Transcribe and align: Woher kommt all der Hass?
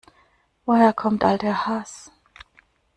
Woher 0.65 0.93
kommt 0.93 1.23
all 1.23 1.37
der 1.37 1.67
Hass? 1.67 2.11